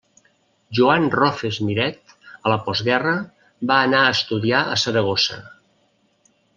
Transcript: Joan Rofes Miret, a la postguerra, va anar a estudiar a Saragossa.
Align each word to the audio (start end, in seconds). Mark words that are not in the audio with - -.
Joan 0.77 1.05
Rofes 1.15 1.59
Miret, 1.67 2.15
a 2.33 2.53
la 2.53 2.57
postguerra, 2.71 3.13
va 3.75 3.79
anar 3.85 4.03
a 4.09 4.19
estudiar 4.19 4.67
a 4.75 4.83
Saragossa. 4.89 5.43